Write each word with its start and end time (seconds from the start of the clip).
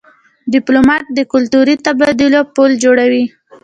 ډيپلومات 0.53 1.05
د 1.17 1.19
کلتوري 1.33 1.75
تبادلو 1.85 2.41
پل 2.55 2.71
جوړوي. 2.83 3.23